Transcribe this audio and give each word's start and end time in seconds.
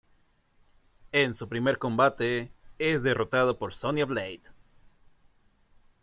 En 1.11 1.35
su 1.35 1.47
primer 1.47 1.77
combate, 1.77 2.51
es 2.79 3.03
derrotado 3.03 3.59
por 3.59 3.75
Sonya 3.75 4.05
Blade. 4.05 4.41